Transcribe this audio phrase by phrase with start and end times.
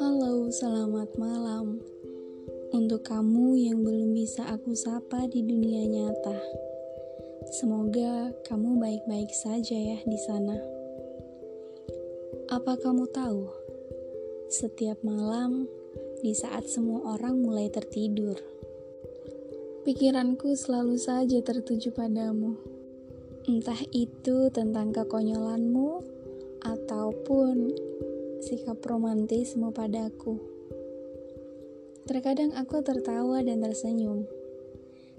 [0.00, 1.76] Halo, selamat malam.
[2.72, 6.40] Untuk kamu yang belum bisa aku sapa di dunia nyata.
[7.52, 10.56] Semoga kamu baik-baik saja ya di sana.
[12.48, 13.52] Apa kamu tahu?
[14.48, 15.68] Setiap malam
[16.24, 18.40] di saat semua orang mulai tertidur,
[19.84, 22.56] pikiranku selalu saja tertuju padamu.
[23.44, 26.00] Entah itu tentang kekonyolanmu
[26.64, 27.76] ataupun
[28.40, 30.40] sikap romantisme padaku.
[32.08, 34.24] Terkadang aku tertawa dan tersenyum,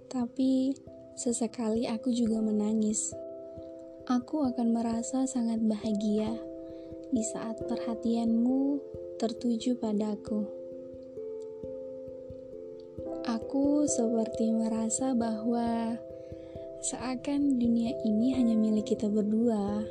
[0.09, 0.73] tapi
[1.13, 3.13] sesekali aku juga menangis.
[4.09, 6.33] Aku akan merasa sangat bahagia
[7.13, 8.81] di saat perhatianmu
[9.21, 10.49] tertuju padaku.
[13.25, 15.97] Aku seperti merasa bahwa
[16.85, 19.81] seakan dunia ini hanya milik kita berdua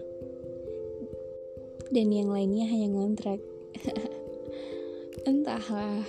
[1.91, 3.43] dan yang lainnya hanya ngontrak.
[5.31, 6.07] Entahlah.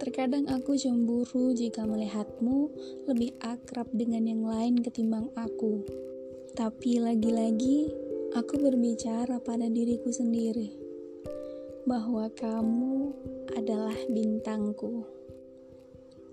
[0.00, 2.72] Terkadang aku cemburu jika melihatmu
[3.04, 5.84] lebih akrab dengan yang lain ketimbang aku.
[6.56, 7.92] Tapi lagi-lagi
[8.32, 10.72] aku berbicara pada diriku sendiri
[11.84, 13.12] bahwa kamu
[13.60, 15.04] adalah bintangku.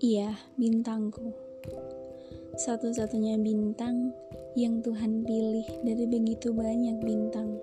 [0.00, 1.36] Iya, bintangku.
[2.56, 4.16] Satu-satunya bintang
[4.56, 7.60] yang Tuhan pilih dari begitu banyak bintang.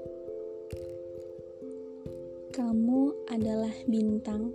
[2.53, 4.53] Kamu adalah bintang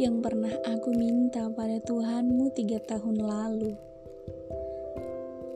[0.00, 3.76] yang pernah aku minta pada Tuhanmu tiga tahun lalu.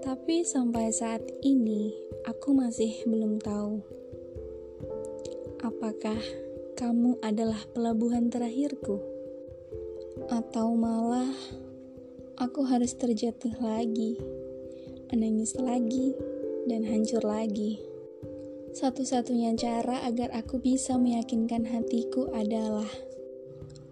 [0.05, 1.97] Tapi sampai saat ini,
[2.29, 3.81] aku masih belum tahu.
[5.65, 6.21] Apakah
[6.77, 9.01] kamu adalah pelabuhan terakhirku?
[10.29, 11.33] Atau malah,
[12.35, 14.19] aku harus terjatuh lagi,
[15.15, 16.15] menangis lagi,
[16.67, 17.79] dan hancur lagi.
[18.75, 22.89] Satu-satunya cara agar aku bisa meyakinkan hatiku adalah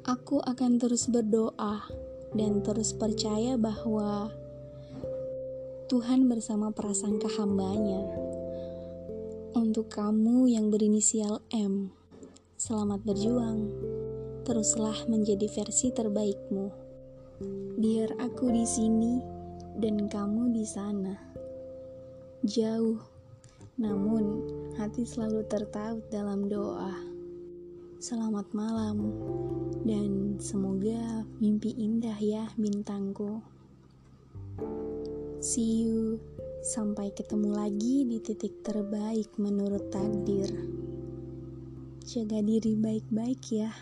[0.03, 1.87] aku akan terus berdoa
[2.35, 4.35] dan terus percaya bahwa
[5.87, 8.03] Tuhan bersama prasangka hambanya.
[9.53, 11.93] Untuk kamu yang berinisial M,
[12.59, 13.71] selamat berjuang.
[14.43, 16.92] Teruslah menjadi versi terbaikmu.
[17.79, 19.23] Biar aku di sini
[19.79, 21.15] dan kamu di sana.
[22.43, 23.13] Jauh
[23.81, 24.45] namun,
[24.77, 26.93] hati selalu tertaut dalam doa.
[27.97, 29.17] Selamat malam,
[29.89, 33.41] dan semoga mimpi indah ya bintangku.
[35.41, 36.21] See you,
[36.61, 40.53] sampai ketemu lagi di titik terbaik menurut takdir.
[42.05, 43.73] Jaga diri baik-baik ya.